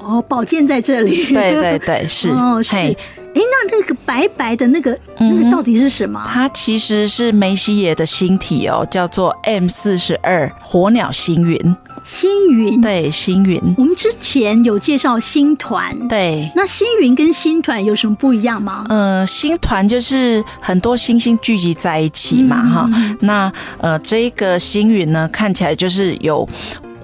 [0.05, 1.25] 哦，宝剑在这里。
[1.33, 2.29] 对对对，是。
[2.29, 2.75] 哦，是。
[2.75, 2.95] 哎，
[3.33, 3.41] 那
[3.71, 6.21] 那个白白的那个、嗯、那个到底是什么？
[6.31, 11.75] 它其实是梅西耶的星体哦，叫做 M 四十二火鸟星云。
[12.03, 16.47] 星云对星云，我们之前有介绍星团，对。
[16.55, 18.85] 那星云跟星团有什么不一样吗？
[18.89, 23.17] 呃，星团就是很多星星聚集在一起嘛，哈、嗯。
[23.21, 26.47] 那呃，这个星云呢，看起来就是有。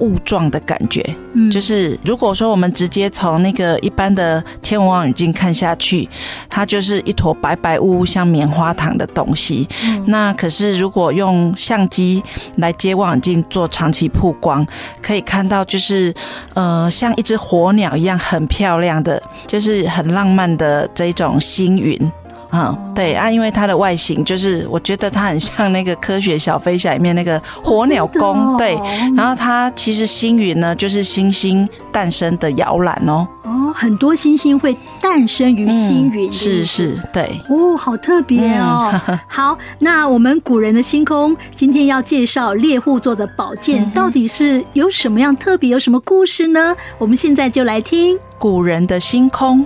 [0.01, 1.01] 雾状的感觉，
[1.33, 6.09] 嗯，就是如果说我们直接从那个一般的天文望远镜看下去，
[6.49, 9.67] 它就是一坨白白雾雾像棉花糖的东西。
[9.85, 12.21] 嗯，那可是如果用相机
[12.57, 14.65] 来接望远镜做长期曝光，
[15.01, 16.13] 可以看到就是
[16.55, 22.11] 呃像一只火鸟一样很漂亮的，就是很浪漫的这种星云。
[22.53, 28.77] 嗯，对啊，因为它的外形就是，我觉得它很像那个科学小飞侠里面那个火鸟弓，对。
[29.15, 33.25] 然后它其实星云呢，就是星星诞生的摇篮哦。
[33.43, 37.23] 哦，很多星星会诞生于星云，是是，对。
[37.49, 38.93] 哦，好特别哦。
[39.27, 46.75] 好，那我们古人的星空今天要介绍猎户座的宝剑，到底是有什么样特别，有什么故事呢？
[46.97, 49.65] 我们现在就来听古人的星空。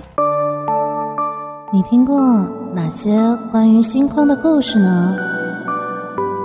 [1.72, 3.18] 你听过哪些
[3.50, 5.16] 关于星空的故事呢？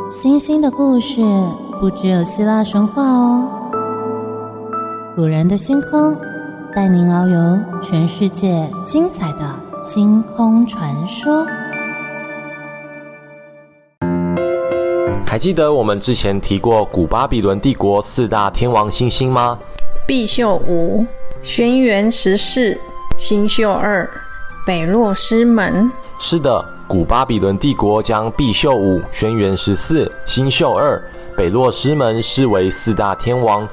[0.09, 1.21] 星星的故事
[1.77, 3.49] 不只有希腊神话哦。
[5.13, 6.15] 古人的星空，
[6.73, 9.39] 带您遨游全世界精彩的
[9.83, 11.45] 星空传说。
[15.25, 19.59] 还记得我们之前提过古巴比伦帝国四大天王星星吗？
[20.07, 21.05] 毕宿五、
[21.43, 22.79] 轩辕十四、
[23.17, 24.09] 星宿二。
[24.63, 25.91] 北落师门。
[26.23, 31.01] 是的，古巴比伦帝国将毕秀五、轩辕十四、星宿二、
[31.35, 33.67] 北落师门视为四大天王。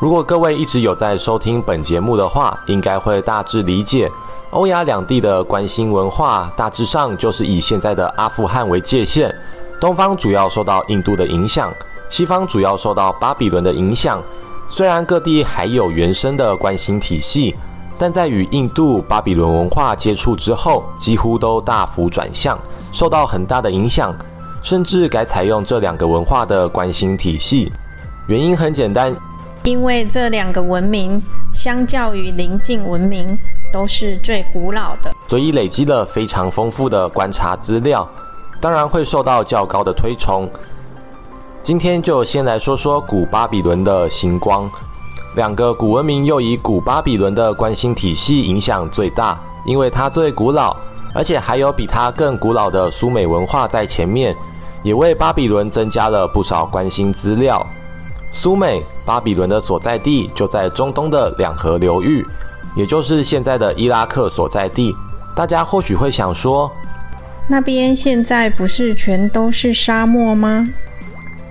[0.00, 4.10] 如果各位一直有在收听本节目的话，应该会大致理解，
[4.50, 9.32] 欧亚两地的观星文化大致上就是以现在的阿富汗为界限，
[9.80, 11.72] 东方主要受到印度的影响，
[12.10, 14.20] 西方主要受到巴比伦的影响。
[14.68, 17.54] 虽然各地还有原生的观星体系。
[17.98, 22.58] 但在与印度、巴比伦文化接触之后，几乎都大幅转向，
[22.90, 24.14] 受到很大的影响，
[24.62, 27.70] 甚至改采用这两个文化的观星体系。
[28.26, 29.14] 原因很简单，
[29.64, 31.22] 因为这两个文明
[31.54, 33.38] 相较于邻近文明
[33.72, 38.08] 都是最古老的，所以累积了非常丰富的观察资料，
[38.60, 40.48] 当然会受到较高的推崇。
[41.62, 44.68] 今天就先来说说古巴比伦的星光。
[45.34, 50.76] 两个古文明又以古巴比伦的关心体系影响最大，因为它最古老，
[51.14, 54.36] 而且还有比它更古老的苏美文化在前面，
[54.82, 57.66] 也为巴比伦增加了不少关心资料。
[58.30, 62.26] 苏美，巴比伦的所在地就在中东的两河流域，
[62.76, 64.94] 也就是现在的伊拉克所在地。
[65.34, 66.70] 大家或许会想说，
[67.48, 70.68] 那边现在不是全都是沙漠吗？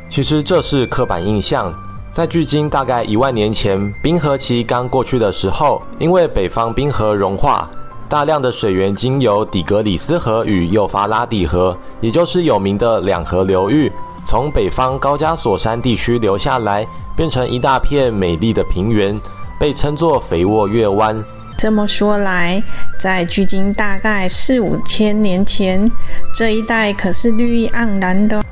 [0.07, 1.73] 其实这是刻板印象。
[2.11, 7.69] 在距今大概一万年前，冰河期刚过去的时候，因为北方冰河融化，
[8.09, 13.89] 大量的水源经由底格里斯河与幼发拉底河，也就是有名的两河流域，
[14.25, 19.17] 从北方高加索山地区流下来，变成一大片美丽的平原，
[19.57, 21.23] 被称作肥沃月湾。
[21.57, 22.61] 这么说来，
[22.99, 25.89] 在距今大概四五千年前，
[26.35, 28.43] 这一带可是绿意盎然的。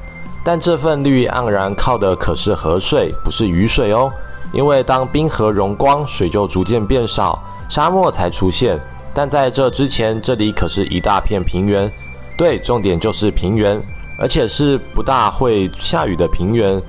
[0.43, 4.11] 但这份绿意盎然靠的可是河水，不是雨水哦。
[4.51, 8.79] 因为当冰河融光，水就逐渐变少，沙漠才出现。
[9.13, 11.91] 但在这之前，这里可是一大片平原。
[12.37, 13.79] 对，重点就是平原，
[14.17, 16.81] 而且是不大会下雨的平原，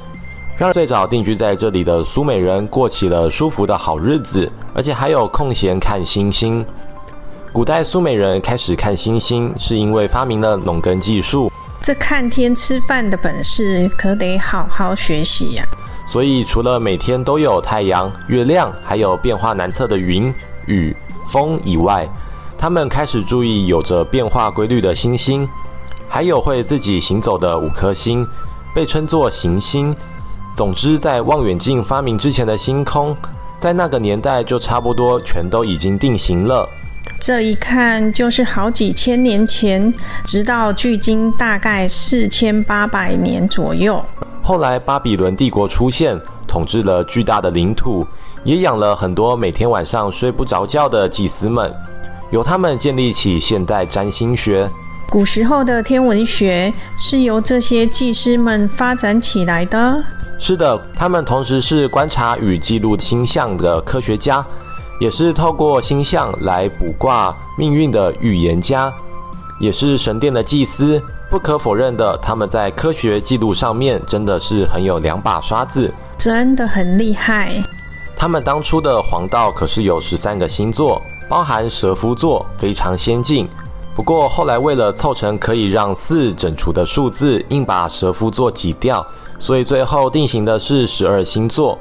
[0.57, 6.64] 让最早定居在这里的苏美人过起了舒服的好日子，而且还有空闲看星星。
[7.53, 11.49] 古代苏美人开始看星星，是因为发明了农耕技术。
[11.83, 15.64] 这看天吃饭的本事可得好好学习呀！
[16.07, 20.33] 所以除了每天都有太阳、月亮，还有变化难测的云、
[20.66, 20.95] 雨、
[21.26, 22.07] 风以外，
[22.59, 25.49] 他们开始注意有着变化规律的星星，
[26.07, 28.28] 还有会自己行走的五颗星，
[28.74, 29.95] 被称作行星。
[30.53, 33.16] 总之，在望远镜发明之前的星空，
[33.59, 36.68] 在那个年代就差不多全都已经定型了。
[37.21, 39.93] 这一看就是好几千年前，
[40.25, 44.03] 直到距今大概四千八百年左右。
[44.41, 48.07] 后来巴比伦帝国出现，统治了巨大的领土，
[48.43, 51.71] 也养了很多每天晚上睡不着觉的祭司们，
[52.31, 54.66] 由他们建立起现代占星学。
[55.11, 60.03] 古时候的天文学是由这些祭司们发展起来的。
[60.39, 64.43] 是的，他们同时是观察与记录星象的科学家。
[65.01, 68.92] 也是透过星象来卜卦命运的预言家，
[69.59, 71.03] 也是神殿的祭司。
[71.30, 77.62] 不可否认的，他们在科学记录上面真的是很有两把刷子，真的很厉害。
[78.14, 83.48] 他们当初的黄道可是有十三个星座，包含蛇夫座，非常先进。
[83.94, 89.07] 不过后来为了凑成可以让四整除的数字，硬把蛇夫座挤掉，
[89.38, 91.78] 所以最后定型的是十二星座。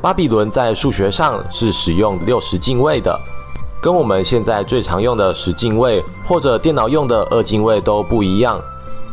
[0.00, 3.20] 巴比伦在数学上是使用六十进位的，
[3.80, 8.60] 跟我们现在最常用的十进位或者电脑用的二进位都不一样。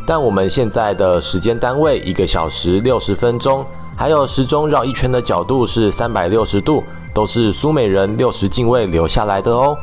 [0.06, 3.66] 但我们现在的时间单位一个小时六十分钟，
[3.96, 9.76] 还有时钟绕一圈的角度是三百六十度，都是苏美人六十进位留下来的哦。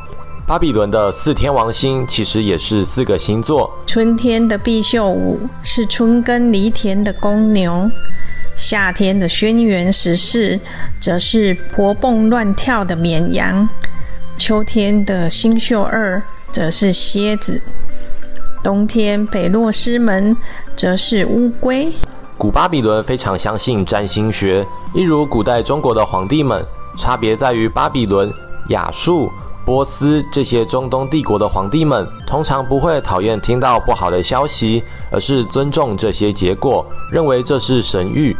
[0.46, 7.90] 巴比伦的四天王星其实也是四个星座，春天的毕宿五是春耕犁田的公牛。
[8.56, 10.58] 夏天的轩辕十四，
[11.00, 13.66] 则是活蹦乱跳的绵羊；
[14.36, 17.60] 秋天的星宿二，则是蝎子；
[18.62, 20.36] 冬天北落师门，
[20.76, 21.92] 则是乌龟。
[22.38, 26.64] 古巴比伦非常相信占星学，一如古代中国的皇帝们，
[26.98, 28.32] 差别在于巴比伦、
[28.68, 29.30] 亚述、
[29.64, 38.36] 波斯这些中东帝国的皇帝们，通常不会讨厌听到不好的消息，而是尊重这些结果，认为这是神谕。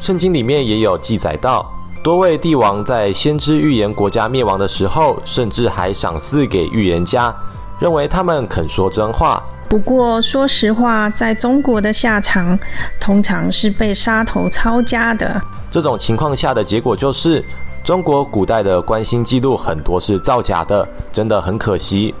[0.00, 1.70] 圣经里面也有记载到，
[2.02, 7.32] 多位帝王在先知预言国家灭亡的时候，甚至还赏赐给预言家，
[7.78, 9.40] 认为他们肯说真话。
[9.70, 12.58] 不过，说实话，在中国的下场，
[13.00, 15.40] 通常是被杀头抄家的。
[15.70, 17.44] 这种情况下的结果就是。
[17.86, 22.12] 中国古代的观星记录很多是造假的，真的很可惜。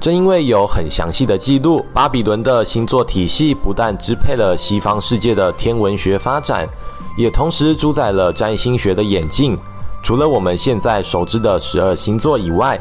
[0.00, 6.66] 正因为有很详细的记录，巴比伦的星座体系不但支配了西方世界的天文学发展，
[7.14, 9.54] 也同时主宰了占星学的演进。
[10.02, 12.80] 除了我们现在熟知的十二星座以外，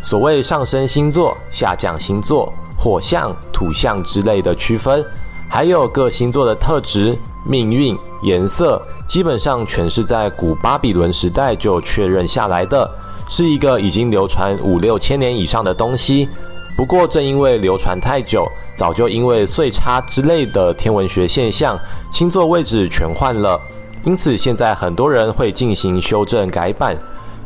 [0.00, 5.04] 所谓上升星座、下降星座、火象、土象之类的区分，
[5.50, 7.18] 还有各星座的特质、
[7.48, 8.80] 命运、颜色。
[9.08, 12.88] 基本上全是在古巴比伦时代就确认下来的，
[13.26, 16.28] 是一个已经流传五六千年以上的东西。
[16.76, 18.46] 不过正因为流传太久，
[18.76, 21.76] 早就因为岁差之类的天文学现象，
[22.12, 23.58] 星座位置全换了。
[24.04, 26.96] 因此现在很多人会进行修正改版，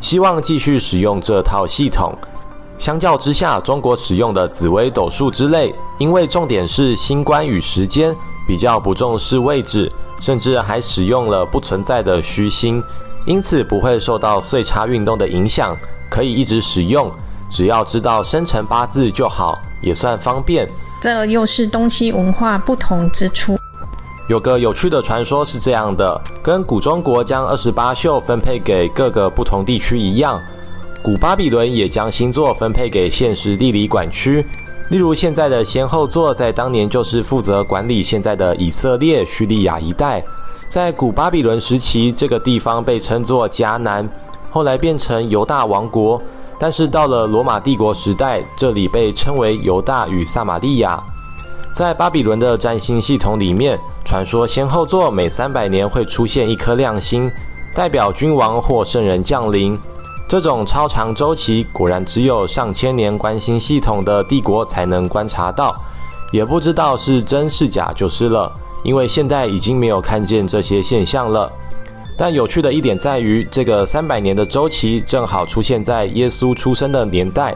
[0.00, 2.12] 希望继续使用这套系统。
[2.76, 8.14] 相较之下，中国使用的紫微斗数之类，因为重点是星官与时间。
[8.46, 9.90] 比较不重视位置，
[10.20, 12.82] 甚至还使用了不存在的虚星，
[13.24, 15.76] 因此不会受到岁差运动的影响，
[16.10, 17.10] 可以一直使用。
[17.50, 20.68] 只要知道生辰八字就好，也算方便。
[21.00, 23.58] 这又是东西文化不同之处。
[24.28, 30.40] 有个有趣的传说是这样的：跟古中国将二十八宿分配给各个不同地区一样，
[31.02, 34.46] 古巴比伦也将星座分配给现实地理管区。
[34.88, 40.22] 例如，现在的仙后座在当年就是负责管理现在的以色列、叙利亚一带。
[40.68, 44.06] 在古巴比伦时期，这个地方被称作迦南，
[44.50, 46.20] 后来变成犹大王国。
[46.58, 51.02] 但是到了罗马帝国时代，这里被称为犹大与撒玛利亚。
[51.74, 57.30] 在巴比伦的占星系统里面，传说仙后座每三百年会出现一颗亮星，
[57.74, 59.78] 代表君王或圣人降临。
[60.32, 65.76] 这种超长周期，果然只有上千年关心系统的帝国才能观察到，
[66.32, 68.50] 也不知道是真是假就是了。
[68.82, 71.52] 因为现在已经没有看见这些现象了。
[72.16, 77.54] 但有趣的一点在于，这个三百年的周期正好出现在耶稣出生的年代，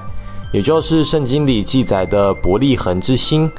[0.53, 3.51] 也就是圣经里记载的伯利恒之星。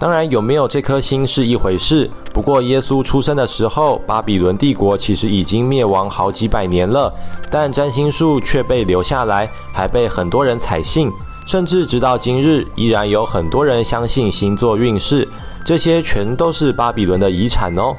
[0.00, 2.10] 当然，有没有这颗星是一回事。
[2.32, 7.12] 不过，耶稣出生的时候，巴比伦帝国其实已经灭亡好几百年了，
[7.50, 11.12] 但占星术却被留下来，还被很多人采信，
[11.46, 15.28] 甚至直到今日，依然有很多人相信星座运势。
[15.66, 17.94] 这些全都是巴比伦的遗产哦。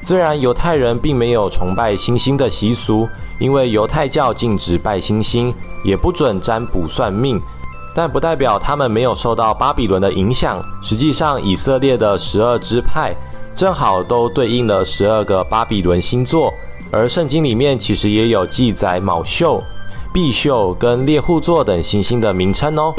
[0.00, 3.08] 虽然犹太人并没有崇拜星星的习俗，
[3.40, 5.52] 因为犹太教禁止拜星星，
[5.84, 7.42] 也不准占卜算命。
[8.00, 10.58] 但不代表他们没有受到巴比伦的影响。
[10.80, 13.14] 实际上，以色列的十二支派
[13.54, 16.50] 正好都对应了十二个巴比伦星座，
[16.90, 19.62] 而圣经里面其实也有记载卯宿、
[20.14, 22.94] 毕宿跟猎户座等行星的名称哦。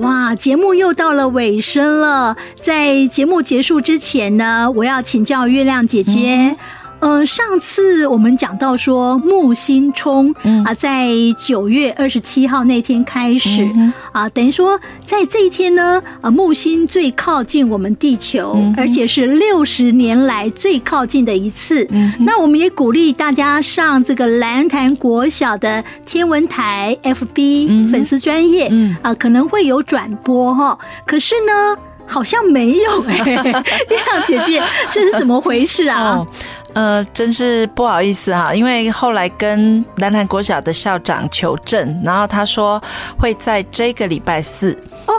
[0.00, 6.48] 哇，节目又到了尾声了，在节目结束之前呢，我要请教月亮姐姐。
[6.50, 6.56] 嗯
[7.04, 10.34] 呃，上次我们讲到说木星冲
[10.64, 13.68] 啊，在九月二十七号那天开始
[14.10, 21.86] 啊，等于说在这一天呢，啊，木星最靠近我们地球，而且是六十年来最靠近的一次。
[22.20, 30.78] 那我们也鼓励大家上这个蓝潭国小的天文台 FB 粉丝专页啊，可能会有转播哈。
[31.04, 31.76] 可是呢，
[32.06, 33.36] 好像没有哎，月
[33.92, 36.26] 亮姐姐，这是怎么回事啊？
[36.74, 42.82] 呃，真是不好意思哈，因为后来跟南南国小的校长求证，然后他说
[43.18, 44.76] 会在这个礼拜四。
[45.06, 45.12] 哦，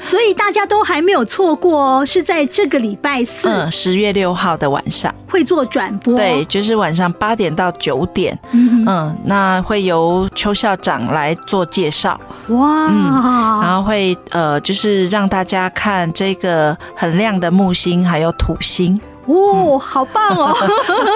[0.00, 5.14] 所以大家都还没有错过哦，是在这个礼拜四，嗯，十月六号的晚上。
[5.30, 18.98] 会做转播，对，就是晚上八点到九点，嗯嗯，那会由邱校长来做介绍，哇，嗯，然后会呃，就是让大家看这个很亮的木星还有土星。
[19.28, 20.56] 哦，好棒哦！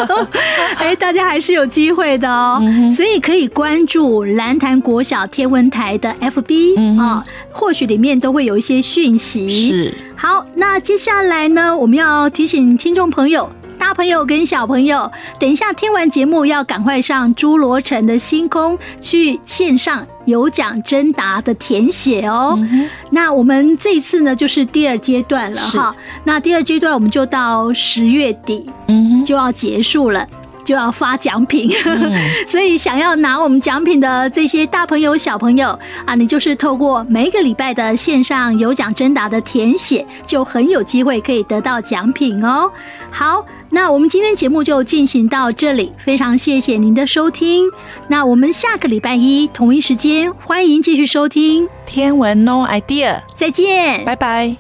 [0.77, 2.61] 哎，大家还是有机会的哦，
[2.95, 9.71] 所以可以关注蓝潭国小天文台的 FB 啊，或许里面都会有一些讯息。
[9.71, 13.51] 是，好，那接下来呢，我们要提醒听众朋友。
[13.79, 15.11] 大朋友跟小朋友，
[15.41, 22.57] 等一下听完节目要赶快上侏罗城的星空去线上有奖征答的填写哦。
[22.59, 25.95] 嗯、那我们这一次呢，就是第二阶段了哈。
[26.25, 30.27] 那第二阶段我们就到十月底，嗯，就要结束了。
[30.65, 32.13] 就要发奖品，嗯、
[32.49, 42.71] 所以想要拿我们奖品的这些大朋友、小朋友啊，你就是透过每一个礼拜的线上有奖征答的填写，就很有机会可以得到奖品哦。
[43.11, 47.71] 好，那我们今天节目就进行到这里，非常谢谢您的收听。
[48.09, 54.57] 那我们下个礼拜一同一时间，欢迎继续收听天文 No Idea，再见，拜拜。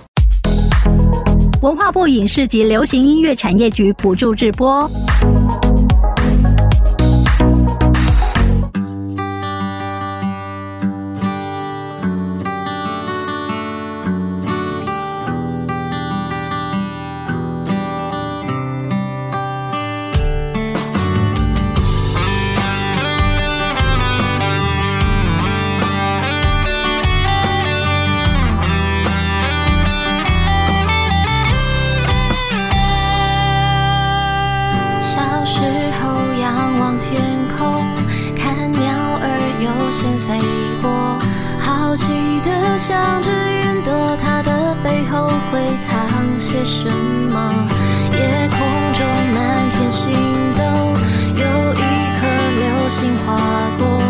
[1.63, 4.91] 文化部影视及流行音乐产业局补助直播。
[46.43, 47.55] 些什么
[48.13, 48.59] 夜空
[48.93, 50.13] 中满天星
[50.59, 50.63] 斗
[51.37, 51.77] 有一
[52.19, 52.27] 颗
[52.59, 54.02] 流星划过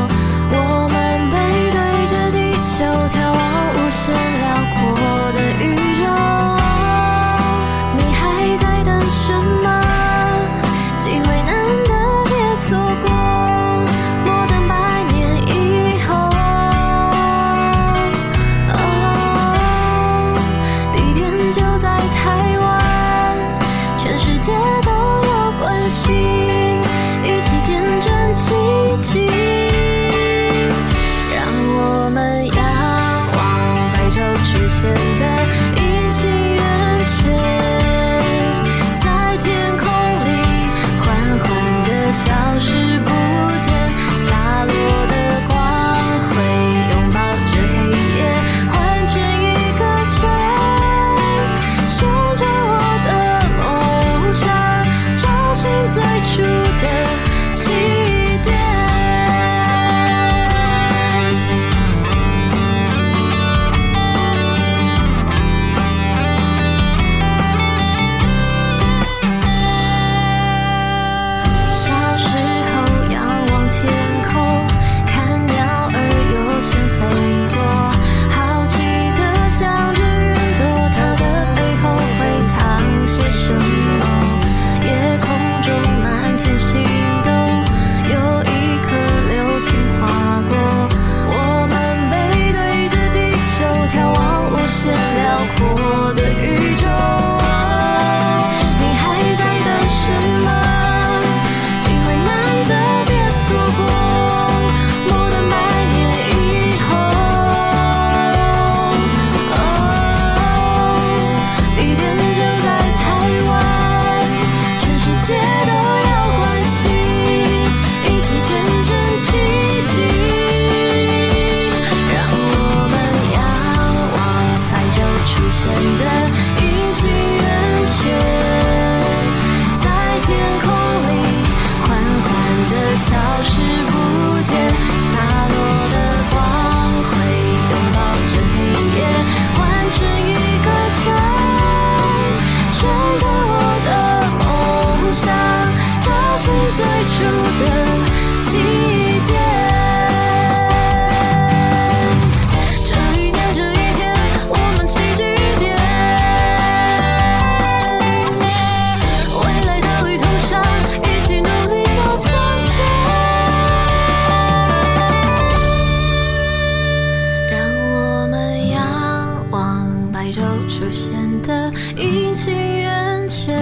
[171.03, 173.53] 显得阴晴圆缺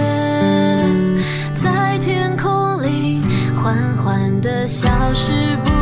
[1.55, 3.19] 在天空里
[3.55, 5.80] 缓缓的消失不